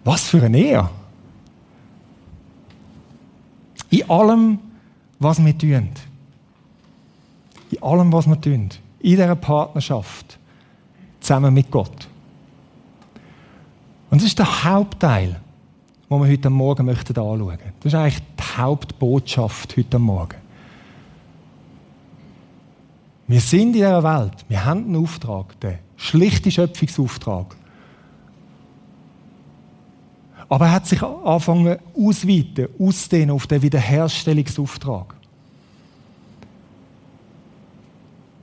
[0.05, 0.91] Was für eine Ehre!
[3.91, 4.59] In allem,
[5.19, 5.89] was wir tun.
[7.71, 8.53] In allem, was wir tun.
[8.53, 10.39] In dieser Partnerschaft
[11.21, 12.09] zusammen mit Gott.
[14.11, 15.41] Und das ist der Hauptteil,
[16.09, 17.59] den wir heute Morgen möchten anschauen.
[17.81, 20.37] Das ist eigentlich die Hauptbotschaft heute Morgen.
[23.29, 27.55] Wir sind in dieser Welt, wir haben einen Auftrag, den schlichten Schöpfungsauftrag.
[30.51, 35.15] Aber er hat sich angefangen ausweiten, ausdehnen auf den Wiederherstellungsauftrag.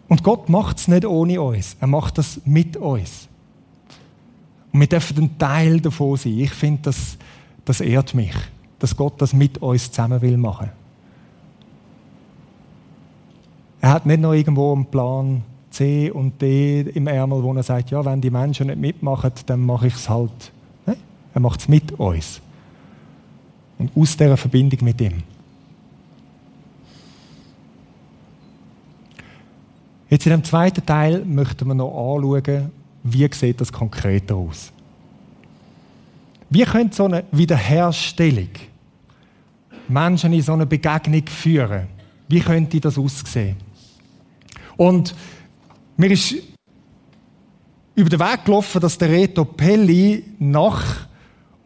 [0.07, 1.75] Und Gott macht es nicht ohne uns.
[1.81, 3.27] Er macht das mit uns.
[4.71, 6.39] Und wir dürfen ein Teil davon sein.
[6.39, 7.17] Ich finde, das,
[7.65, 8.33] das ehrt mich,
[8.79, 10.69] dass Gott das mit uns zusammen will machen.
[13.81, 17.91] Er hat nicht noch irgendwo einen Plan C und D im Ärmel, wo er sagt,
[17.91, 20.53] ja, wenn die Menschen nicht mitmachen, dann mache ich es halt.
[21.38, 22.41] Er macht es mit uns.
[23.78, 25.21] Und aus dieser Verbindung mit ihm.
[30.10, 32.71] Jetzt in dem zweiten Teil möchten wir noch anschauen,
[33.04, 34.71] wie sieht das konkreter aus.
[36.50, 38.50] Wie könnte so eine Wiederherstellung
[39.88, 41.86] Menschen in so eine Begegnung führen?
[42.28, 43.58] Wie könnte das aussehen?
[44.76, 45.13] Und
[45.97, 46.34] mir ist
[47.93, 51.06] über den Weg gelaufen, dass der Reto Pelli nach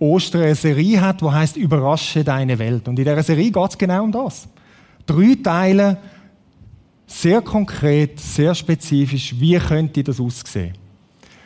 [0.01, 2.87] Ostern eine Serie hat, die heißt Überrasche deine Welt.
[2.87, 4.47] Und in dieser Serie geht es genau um das.
[5.05, 5.97] Drei Teile,
[7.05, 10.73] sehr konkret, sehr spezifisch, wie könnte das aussehen?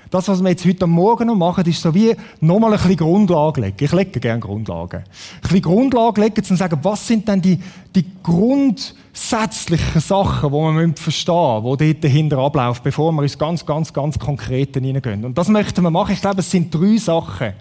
[0.09, 3.59] Das, was wir jetzt heute Morgen noch machen, ist so wie nochmal ein bisschen Grundlage
[3.59, 3.75] legen.
[3.81, 4.99] Ich lege gerne Grundlagen.
[4.99, 7.59] Ein bisschen Grundlage legen, zu sagen, was sind denn die,
[7.93, 13.65] die grundsätzlichen Sachen, die wir verstehen müssen, die dort dahinter ablaufen, bevor wir uns ganz,
[13.65, 15.25] ganz, ganz konkret hineingehen.
[15.25, 16.13] Und das möchten wir machen.
[16.13, 17.53] Ich glaube, es sind drei Sachen.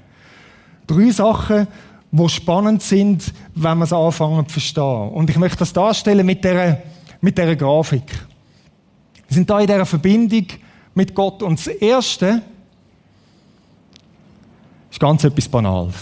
[0.86, 1.66] Drei Sachen,
[2.10, 5.08] die spannend sind, wenn wir es anfangen zu verstehen.
[5.10, 6.78] Und ich möchte das darstellen mit dieser,
[7.20, 8.10] mit dieser Grafik.
[9.28, 10.46] Wir sind da in dieser Verbindung
[10.94, 11.42] mit Gott.
[11.42, 12.42] Und das Erste
[14.90, 15.94] ist ganz etwas Banales.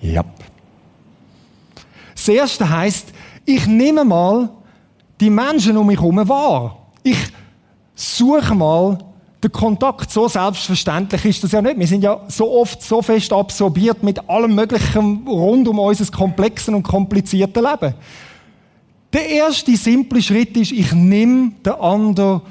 [0.00, 0.24] Ja.
[2.14, 3.12] Das Erste heißt,
[3.44, 4.50] ich nehme mal
[5.20, 6.76] die Menschen um mich herum wahr.
[7.02, 7.18] Ich
[7.94, 8.98] suche mal
[9.48, 10.10] den Kontakt.
[10.10, 11.78] So selbstverständlich ist das ja nicht.
[11.78, 16.74] Wir sind ja so oft so fest absorbiert mit allem Möglichen rund um unser komplexen
[16.74, 17.94] und komplizierten Leben.
[19.12, 22.42] Der erste simple Schritt ist, ich nehme den anderen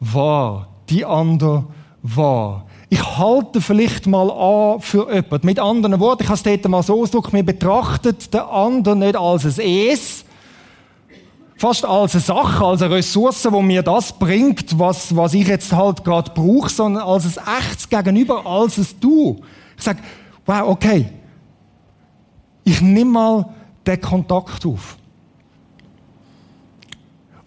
[0.00, 1.64] wahr, die andere
[2.02, 2.66] wahr.
[2.88, 5.46] Ich halte vielleicht mal an für jemanden.
[5.46, 9.16] Mit anderen Worten, ich habe es dort mal so ausgedrückt, wir betrachten den anderen nicht
[9.16, 10.24] als ein Es,
[11.64, 15.72] fast als eine Sache, als eine Ressource, wo mir das bringt, was, was ich jetzt
[15.72, 19.40] halt gerade brauche, sondern als ein echtes Gegenüber, als ein Du.
[19.74, 20.00] Ich sage,
[20.44, 21.10] wow, okay,
[22.64, 23.46] ich nehme mal
[23.86, 24.98] den Kontakt auf.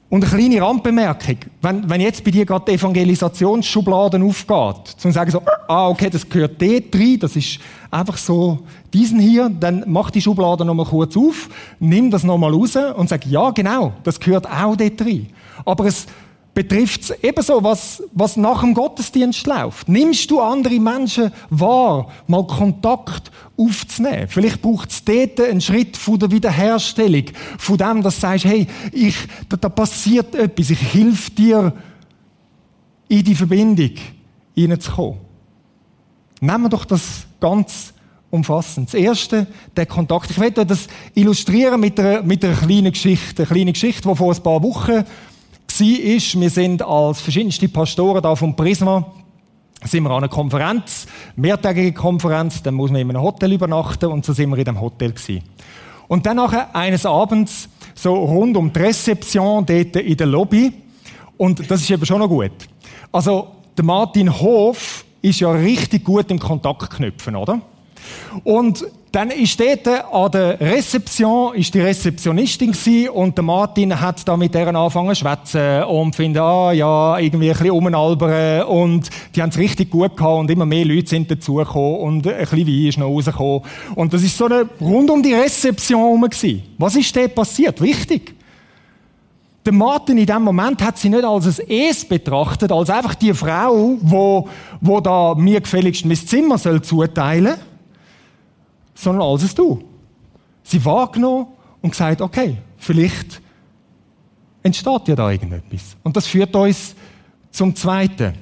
[0.09, 1.35] Und eine kleine Randbemerkung.
[1.61, 6.27] Wenn, wenn jetzt bei dir gerade die Evangelisationsschubladen aufgeht, zum sagen so, ah, okay, das
[6.27, 7.59] gehört dort rein, das ist
[7.91, 8.59] einfach so
[8.93, 13.25] diesen hier, dann mach die Schublade nochmal kurz auf, nimm das nochmal raus und sag,
[13.25, 15.27] ja, genau, das gehört auch dort rein.
[15.65, 16.05] Aber es
[16.57, 19.87] betrifft es ebenso, was, was nach dem Gottesdienst läuft.
[19.87, 24.27] Nimmst du andere Menschen wahr, mal Kontakt aufzunehmen?
[24.27, 27.25] Vielleicht braucht es dort einen Schritt von der Wiederherstellung,
[27.59, 29.15] von dem, dass du sagst, hey, ich,
[29.47, 31.73] da, da passiert etwas, ich helfe dir,
[33.07, 33.91] in die Verbindung
[34.55, 35.19] hineinzukommen.
[36.41, 37.93] Nehmen wir doch das ganz
[38.31, 38.87] umfassend.
[38.87, 40.31] Das erste, der Kontakt.
[40.31, 43.43] Ich werde das illustrieren mit einer, mit einer kleinen Geschichte.
[43.43, 45.03] Eine kleine Geschichte, die vor ein paar Wochen
[45.85, 49.05] ist, wir sind als verschiedenste Pastoren da vom Prisma,
[49.83, 54.25] sind wir an einer Konferenz, mehrtägige Konferenz, dann muss man in einem Hotel übernachten und
[54.25, 55.43] so sind wir in dem Hotel gewesen.
[56.07, 60.73] Und dann nachher eines Abends, so rund um die Rezeption dort in der Lobby,
[61.37, 62.51] und das ist eben schon noch gut.
[63.11, 67.61] Also, der Martin Hof ist ja richtig gut im Kontakt knüpfen, oder?
[68.43, 74.35] Und dann ist dort an der Rezeption ist die Rezeptionistin und der Martin hat da
[74.35, 79.41] mit deren angefangen zu schwätzen und findet, ah, ja, irgendwie ein bisschen umalbern und die
[79.41, 82.87] haben es richtig gut gehabt und immer mehr Leute sind dazugekommen und ein bisschen Wein
[82.87, 83.61] ist noch rausgekommen.
[83.95, 86.63] Und das ist so eine, rund um die Rezeption herum.
[86.77, 87.81] Was ist dort passiert?
[87.81, 88.35] Wichtig.
[89.65, 93.33] Der Martin in dem Moment hat sie nicht als ein Es betrachtet, als einfach die
[93.33, 94.47] Frau, wo,
[94.79, 97.66] wo da mir gefälligst mein Zimmer soll zuteilen soll
[98.97, 99.83] sondern als es Du.
[100.63, 101.47] Sie wahrgenommen
[101.81, 103.41] und gesagt, okay, vielleicht
[104.63, 105.95] entsteht ja da irgendetwas.
[106.03, 106.95] Und das führt uns
[107.51, 108.33] zum Zweiten.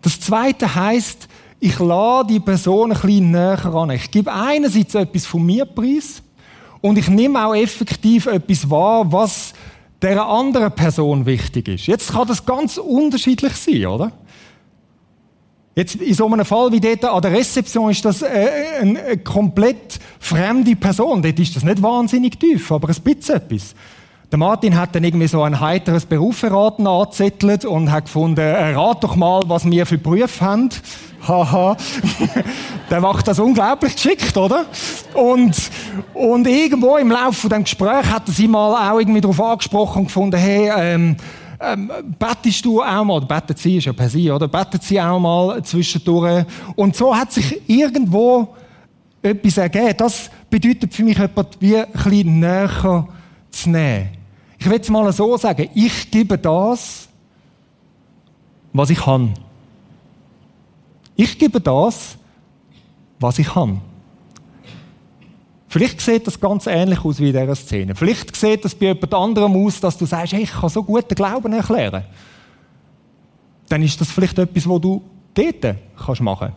[0.00, 1.28] Das Zweite heißt,
[1.60, 3.90] ich lade die Person ein bisschen näher an.
[3.90, 6.22] Ich gebe einerseits etwas von mir preis
[6.80, 9.52] und ich nehme auch effektiv etwas wahr, was
[10.00, 11.86] der anderen Person wichtig ist.
[11.86, 14.12] Jetzt kann das ganz unterschiedlich sein, oder?
[15.74, 18.48] Jetzt in so einem Fall wie dort an der Rezeption ist das äh,
[18.80, 21.22] eine, komplett fremde Person.
[21.22, 23.74] Dort ist das nicht wahnsinnig tief, aber ein bisschen etwas.
[24.30, 29.02] Der Martin hat dann irgendwie so ein heiteres Berufsverraten angezettelt und hat gefunden, äh, rat
[29.02, 30.68] doch mal, was wir für Berufe haben.
[31.26, 31.76] Haha.
[32.90, 34.66] der macht das unglaublich geschickt, oder?
[35.14, 35.56] Und,
[36.12, 40.00] und irgendwo im Laufe von dem Gespräch hat er sie mal auch irgendwie darauf angesprochen
[40.00, 41.16] und gefunden, hey, ähm,
[41.62, 44.48] ähm, bettest du auch mal, bettet sie ist ja per se, oder?
[44.48, 46.44] Bettet sie auch mal zwischendurch.
[46.74, 48.48] Und so hat sich irgendwo
[49.22, 49.94] etwas ergeben.
[49.96, 53.08] Das bedeutet für mich etwas wie ein bisschen näher
[53.50, 54.08] zu nehmen.
[54.58, 57.08] Ich will es mal so sagen, ich gebe das,
[58.72, 59.34] was ich kann.
[61.14, 62.16] Ich gebe das,
[63.20, 63.80] was ich kann.
[65.72, 67.94] Vielleicht sieht das ganz ähnlich aus wie in dieser Szene.
[67.94, 71.14] Vielleicht sieht das bei jemand anderem aus, dass du sagst, hey, ich kann so guten
[71.14, 72.04] Glauben erklären.
[73.70, 76.52] Dann ist das vielleicht etwas, wo du dort kannst machen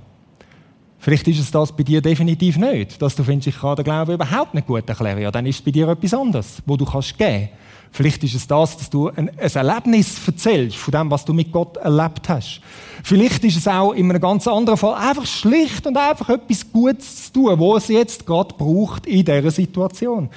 [1.06, 4.12] Vielleicht ist es das bei dir definitiv nicht, dass du findest, ich kann den Glauben
[4.12, 5.22] überhaupt nicht gut erklären.
[5.22, 7.50] Ja, dann ist es bei dir etwas anderes, wo du kannst geben.
[7.92, 11.52] Vielleicht ist es das, dass du ein, ein Erlebnis erzählst von dem, was du mit
[11.52, 12.60] Gott erlebt hast.
[13.04, 17.26] Vielleicht ist es auch in einem ganz anderen Fall einfach schlicht und einfach etwas Gutes
[17.26, 20.28] zu tun, wo es jetzt gerade braucht in dieser Situation.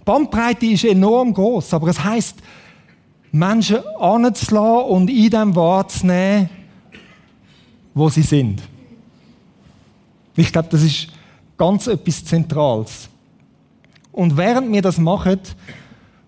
[0.00, 2.36] Die Bandbreite ist enorm groß, aber es heißt,
[3.32, 6.50] Menschen anzulassen und in dem wahrzunehmen,
[7.94, 8.60] wo sie sind.
[10.38, 11.08] Ich glaube, das ist
[11.56, 13.08] ganz etwas Zentrales.
[14.12, 15.40] Und während wir das machen,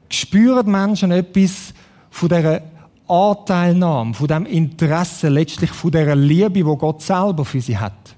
[0.09, 1.73] spüren Menschen etwas
[2.11, 2.63] von dieser
[3.07, 8.17] Anteilnahme, von dem Interesse, letztlich von dieser Liebe, wo Gott selber für sie hat.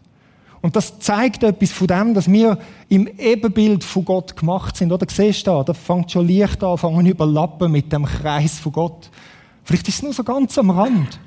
[0.63, 2.57] Und das zeigt etwas von dem, dass wir
[2.89, 4.93] im Ebenbild von Gott gemacht sind.
[4.93, 8.73] Oder siehst du da, da fängt schon Licht an, fangen überlappen mit dem Kreis von
[8.73, 9.11] Gott.
[9.65, 11.19] Vielleicht ist es nur so ganz am Rand.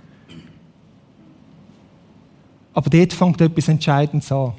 [2.75, 4.53] Aber dort fängt etwas Entscheidendes an.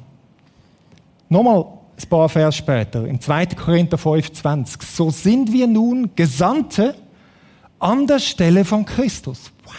[1.29, 1.65] Nochmal
[1.97, 3.45] ein paar Vers später, im 2.
[3.47, 4.83] Korinther 5,20.
[4.83, 6.95] So sind wir nun Gesandte
[7.79, 9.51] an der Stelle von Christus.
[9.63, 9.73] Wow.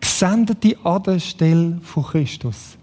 [0.00, 2.78] Gesendete an der Stelle von Christus.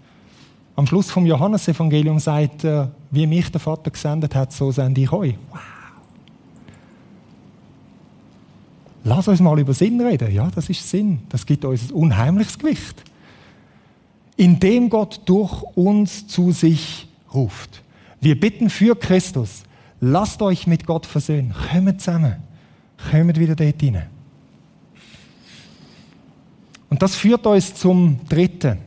[0.76, 5.12] Am Schluss vom Johannesevangelium sagt er, wie mich der Vater gesendet hat, so sende ich
[5.12, 5.36] euch.
[5.50, 5.73] Wow.
[9.04, 10.32] Lass uns mal über Sinn reden.
[10.32, 11.20] Ja, das ist Sinn.
[11.28, 13.04] Das gibt uns ein unheimliches Gewicht
[14.36, 17.82] indem Gott durch uns zu sich ruft.
[18.20, 19.64] Wir bitten für Christus,
[20.00, 21.54] lasst euch mit Gott versöhnen.
[21.70, 22.36] Kommt zusammen.
[23.10, 24.08] Kommt wieder dort hinein.
[26.88, 28.78] Und das führt uns zum Dritten.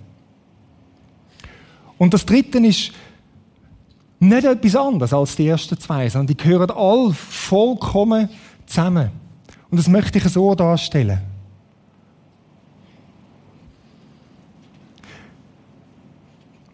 [1.98, 2.92] Und das Dritte ist
[4.20, 8.30] nicht etwas anderes als die ersten zwei, sondern die gehören all vollkommen
[8.66, 9.12] zusammen.
[9.70, 11.20] Und das möchte ich so darstellen.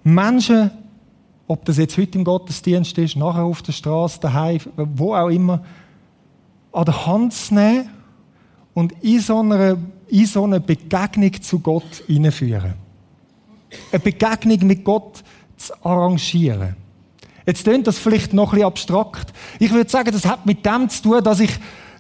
[0.04, 0.70] Menschen,
[1.48, 5.64] ob das jetzt heute im Gottesdienst ist, nachher auf der Straße, daheim, wo auch immer,
[6.72, 7.90] an der Hand zu nehmen
[8.74, 9.78] und in so eine,
[10.08, 12.74] in so eine Begegnung zu Gott hineinführen.
[13.92, 15.24] Eine Begegnung mit Gott
[15.58, 16.76] zu arrangieren.
[17.46, 19.34] Jetzt klingt das vielleicht noch ein bisschen abstrakt.
[19.60, 21.52] Ich würde sagen, das hat mit dem zu tun, dass ich,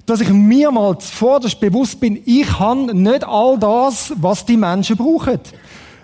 [0.05, 4.97] dass ich mir mal zuvorderst bewusst bin, ich habe nicht all das, was die Menschen
[4.97, 5.39] brauchen.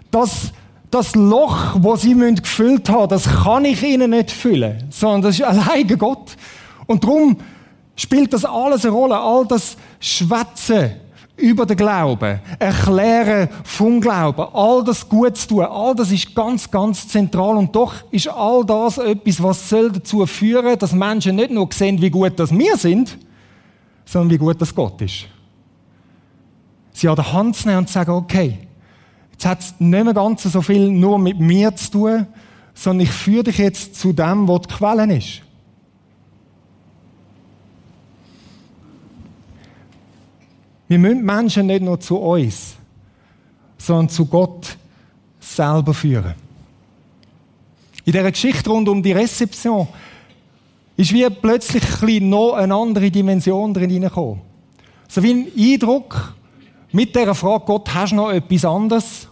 [0.09, 0.51] Das,
[0.89, 5.43] das Loch, wo sie gefüllt haben, das kann ich ihnen nicht füllen, sondern das ist
[5.45, 6.35] alleine Gott.
[6.87, 7.37] Und darum
[7.95, 10.91] spielt das alles eine Rolle, all das Schwätzen
[11.35, 16.69] über den Glauben, Erklären vom Glauben, all das gut zu tun, all das ist ganz,
[16.69, 21.51] ganz zentral und doch ist all das etwas, was soll dazu führen, dass Menschen nicht
[21.51, 23.17] nur sehen, wie gut das wir sind,
[24.09, 25.27] sondern wie gut das Gott ist.
[26.93, 28.57] Sie an der Hand zu nehmen und zu sagen, okay,
[29.39, 32.27] Jetzt hat es nicht mehr ganz so viel nur mit mir zu tun,
[32.73, 35.43] sondern ich führe dich jetzt zu dem, wo die Quelle ist.
[40.89, 42.75] Wir müssen Menschen nicht nur zu uns,
[43.77, 44.75] sondern zu Gott
[45.39, 46.33] selber führen.
[48.03, 49.87] In dieser Geschichte rund um die Rezeption
[50.99, 54.41] ist wie plötzlich ein noch eine andere Dimension drin hineingekommen.
[55.07, 56.35] So wie ein Eindruck
[56.91, 59.29] mit dieser Frage, Gott, hast du noch etwas anderes?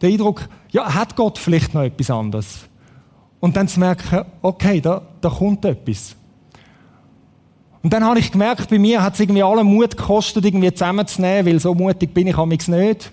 [0.00, 2.60] der Eindruck, ja, hat Gott vielleicht noch etwas anderes?
[3.40, 6.16] Und dann zu merken, okay, da, da kommt etwas.
[7.82, 11.46] Und dann habe ich gemerkt, bei mir hat es irgendwie allen Mut gekostet, irgendwie zusammenzunehmen,
[11.46, 13.12] weil so mutig bin ich amigs nicht.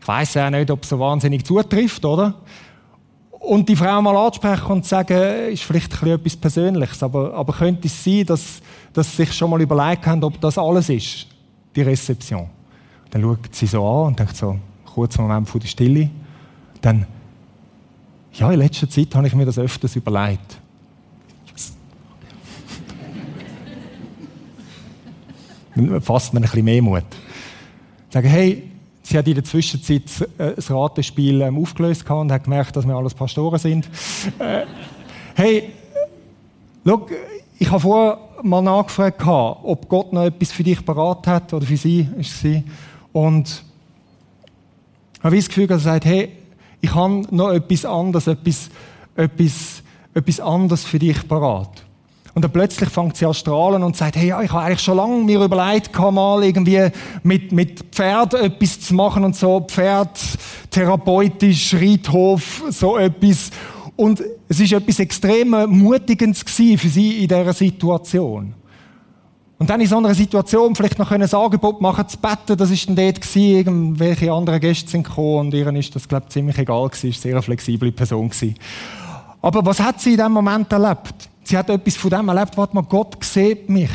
[0.00, 2.34] Ich weiß ja nicht, ob es so wahnsinnig zutrifft, oder?
[3.42, 7.88] Und die Frau mal ansprechen und sagen, ist vielleicht ein etwas Persönliches, aber, aber könnte
[7.88, 11.26] es sein, dass, dass sie sich schon mal überlegt haben, ob das alles ist,
[11.74, 12.48] die Rezeption.
[13.10, 16.08] Dann schaut sie so an und denkt so, kurzer Moment von der Stille.
[16.80, 17.04] Dann,
[18.32, 20.58] ja, in letzter Zeit habe ich mir das öfters überlegt.
[26.00, 27.04] Fasst man ein bisschen mehr Mut.
[28.08, 28.71] Sagen, hey,
[29.02, 30.02] sie hat in der Zwischenzeit
[30.38, 33.88] äh, das Ratespiel ähm, aufgelöst und hat gemerkt, dass wir alles Pastoren sind.
[34.38, 34.64] Äh,
[35.34, 35.70] hey,
[36.86, 37.06] schau,
[37.58, 41.76] ich habe vorher mal nachgefragt, ob Gott noch etwas für dich parat hat, oder für
[41.76, 42.64] sie, ist sie.
[43.12, 43.64] Und
[45.22, 46.30] habe ich das Gefühl, dass er sagt, hey,
[46.80, 48.68] ich habe noch etwas anderes, etwas,
[49.14, 49.82] etwas,
[50.14, 51.84] etwas anderes für dich parat.
[52.34, 54.96] Und dann plötzlich fängt sie an strahlen und sagt, hey, ja, ich habe eigentlich schon
[54.96, 56.88] lange mir überlegt, mal irgendwie
[57.22, 60.18] mit, mit Pferd etwas zu machen und so, Pferd,
[60.70, 63.50] therapeutisch, Reithof, so etwas.
[63.96, 68.54] Und es ist etwas extrem Mutigendes für sie in dieser Situation.
[69.58, 72.88] Und dann in so einer Situation vielleicht noch ein Angebot machen zu betten, das ist
[72.88, 76.58] dann dort gewesen, irgendwelche anderen Gäste sind gekommen und ihren ist das, glaube ich, ziemlich
[76.58, 78.56] egal gewesen, ist eine sehr flexible Person gewesen.
[79.40, 81.28] Aber was hat sie in dem Moment erlebt?
[81.44, 83.90] Sie hat etwas von dem erlebt, warte mal, Gott sieht mich.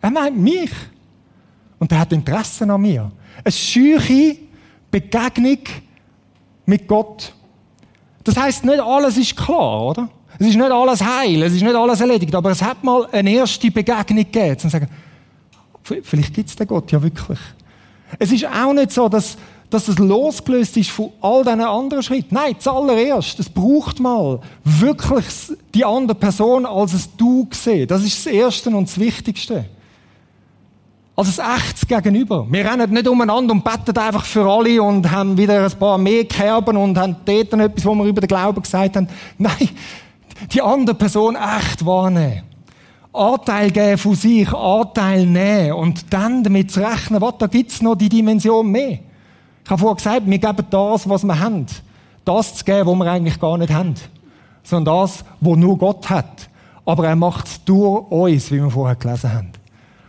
[0.00, 0.70] Er meint mich.
[1.78, 3.10] Und er hat Interesse an mir.
[3.42, 4.36] Eine scheuche
[4.90, 5.58] Begegnung
[6.66, 7.34] mit Gott.
[8.22, 10.08] Das heißt, nicht alles ist klar, oder?
[10.38, 13.30] Es ist nicht alles heil, es ist nicht alles erledigt, aber es hat mal eine
[13.30, 14.56] erste Begegnung gegeben.
[14.62, 14.88] Und sagen,
[15.82, 17.38] vielleicht gibt es den Gott ja wirklich.
[18.18, 19.36] Es ist auch nicht so, dass,
[19.74, 22.36] dass es losgelöst ist von all diesen anderen Schritten.
[22.36, 25.24] Nein, zuallererst, es braucht mal wirklich
[25.74, 27.88] die andere Person als es du gesehen.
[27.88, 29.64] Das ist das Erste und das Wichtigste.
[31.16, 32.46] Als ein echtes Gegenüber.
[32.48, 36.24] Wir rennen nicht umeinander und beten einfach für alle und haben wieder ein paar mehr
[36.24, 39.08] Kerben und haben dort etwas, wo wir über den Glauben gesagt haben.
[39.38, 39.70] Nein,
[40.52, 42.44] die andere Person echt wahrnehmen.
[43.12, 47.96] Anteil geben von sich, Anteil nehmen und dann damit zu rechnen, was, da gibt's noch
[47.96, 49.00] die Dimension mehr.
[49.64, 51.66] Ich habe vorher gesagt, wir geben das, was wir haben.
[52.24, 53.94] Das zu geben, was wir eigentlich gar nicht haben.
[54.62, 56.48] Sondern das, was nur Gott hat.
[56.84, 59.52] Aber er macht es durch uns, wie wir vorher gelesen haben.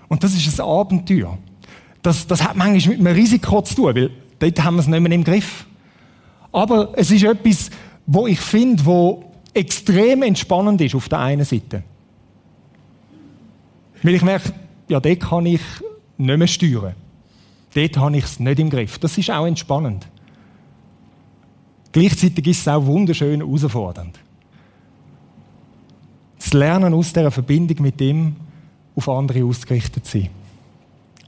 [0.10, 1.38] Und das ist ein Abenteuer.
[2.01, 4.99] Das, das hat manchmal mit einem Risiko zu tun, weil dort haben wir es nicht
[4.99, 5.66] mehr im Griff.
[6.51, 7.70] Aber es ist etwas,
[8.06, 11.84] wo ich finde, wo extrem entspannend ist auf der einen Seite.
[14.03, 14.53] Weil ich merke,
[14.88, 15.62] ja, dort kann ich
[16.18, 16.93] nicht mehr steuern.
[17.76, 18.97] Dort habe ich es nicht im Griff.
[18.99, 20.07] Das ist auch entspannend.
[21.91, 24.17] Gleichzeitig ist es auch wunderschön herausfordernd.
[26.38, 28.38] Das Lernen aus dieser Verbindung mit ihm
[28.95, 30.30] auf andere ausgerichtet sein.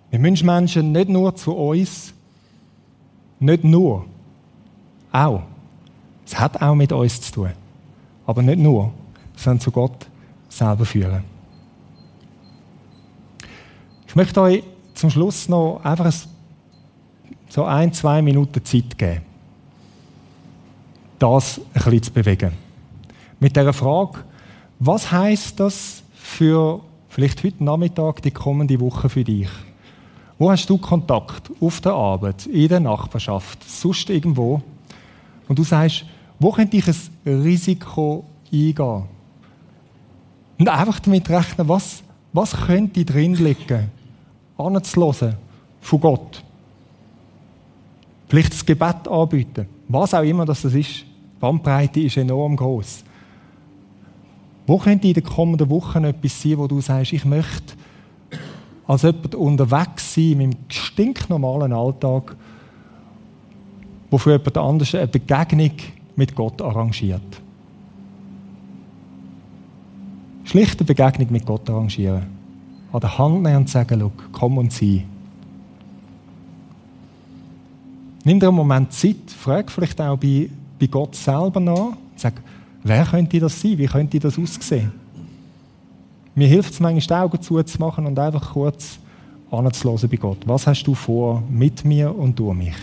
[0.10, 2.14] Wir müssen Menschen nicht nur zu uns,
[3.40, 4.06] nicht nur,
[5.12, 5.44] auch.
[6.26, 7.52] Es hat auch mit uns zu tun.
[8.26, 8.94] Aber nicht nur,
[9.36, 10.08] sondern zu Gott
[10.48, 11.24] selber führen.
[14.08, 16.12] Ich möchte euch zum Schluss noch einfach
[17.50, 19.22] so ein, zwei Minuten Zeit geben,
[21.20, 22.52] das ein bisschen zu bewegen.
[23.40, 24.20] Mit der Frage,
[24.80, 29.50] was heißt das für vielleicht heute Nachmittag, die kommende Woche für dich?
[30.38, 31.50] Wo hast du Kontakt?
[31.60, 34.62] Auf der Arbeit, in der Nachbarschaft, sonst irgendwo?
[35.48, 36.06] Und du sagst,
[36.40, 39.04] wo könnte ich ein Risiko eingehen?
[40.60, 43.92] Und einfach damit rechnen, was, was könnte drin liegen,
[44.58, 45.36] anzuhören
[45.82, 46.44] von Gott.
[48.28, 49.68] Vielleicht das Gebet anbieten.
[49.88, 50.76] Was auch immer das ist.
[50.76, 53.04] Die Bandbreite ist enorm groß.
[54.66, 57.74] Wo könnte in den kommenden Wochen etwas sein, wo du sagst, ich möchte
[58.86, 62.36] als jemand unterwegs sein in meinem stinknormalen Alltag,
[64.10, 65.72] wo für jemand anderes eine Begegnung
[66.16, 67.22] mit Gott arrangiert.
[70.44, 72.26] Schlichte Begegnung mit Gott arrangieren.
[72.92, 75.04] An der Hand nehmen und sagen, komm und sieh.
[78.28, 81.94] Nimm dir einen Moment Zeit, frag vielleicht auch bei, bei Gott selber nach.
[82.18, 82.34] Sag,
[82.84, 83.78] wer könnte das sein?
[83.78, 84.92] Wie könnte das aussehen?
[86.36, 89.00] Mir hilft es manchmal, die Augen zuzumachen und einfach kurz
[89.50, 90.40] anzuhören bei Gott.
[90.46, 92.76] Was hast du vor mit mir und durch mich?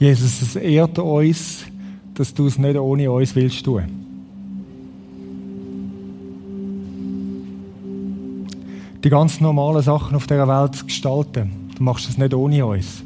[0.00, 1.66] Jesus, es ehrt uns,
[2.14, 3.82] dass du es nicht ohne uns willst tun.
[9.04, 11.50] Die ganz normalen Sachen auf dieser Welt zu gestalten.
[11.76, 13.02] Du machst es nicht ohne uns.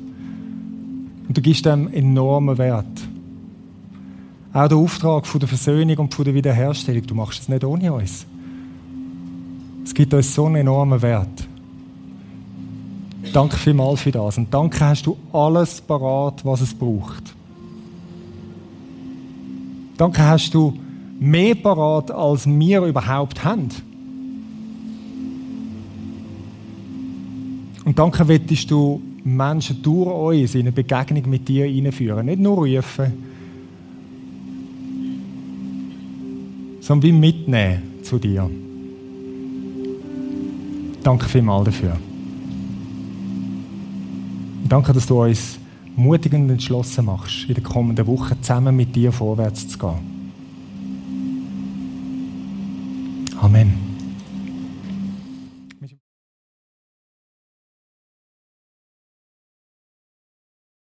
[1.26, 2.86] Und du gibst dem enormen Wert.
[4.52, 7.92] Auch der Auftrag von der Versöhnung und von der Wiederherstellung, du machst es nicht ohne
[7.92, 8.24] uns.
[9.84, 11.43] Es gibt uns so einen enormen Wert.
[13.34, 14.38] Danke vielmals für das.
[14.38, 17.34] Und danke hast du alles parat, was es braucht.
[19.96, 20.72] Danke hast du
[21.18, 23.70] mehr parat, als wir überhaupt haben.
[27.84, 32.26] Und danke wettest du Menschen durch uns in eine Begegnung mit dir einführen.
[32.26, 33.12] Nicht nur rufen,
[36.80, 38.48] sondern wie mitnehmen zu dir.
[41.02, 41.98] Danke vielmals dafür.
[44.66, 45.58] Danke, dass du uns
[45.94, 50.32] mutig und entschlossen machst, in den kommenden Wochen zusammen mit dir vorwärts zu gehen.
[53.40, 53.83] Amen.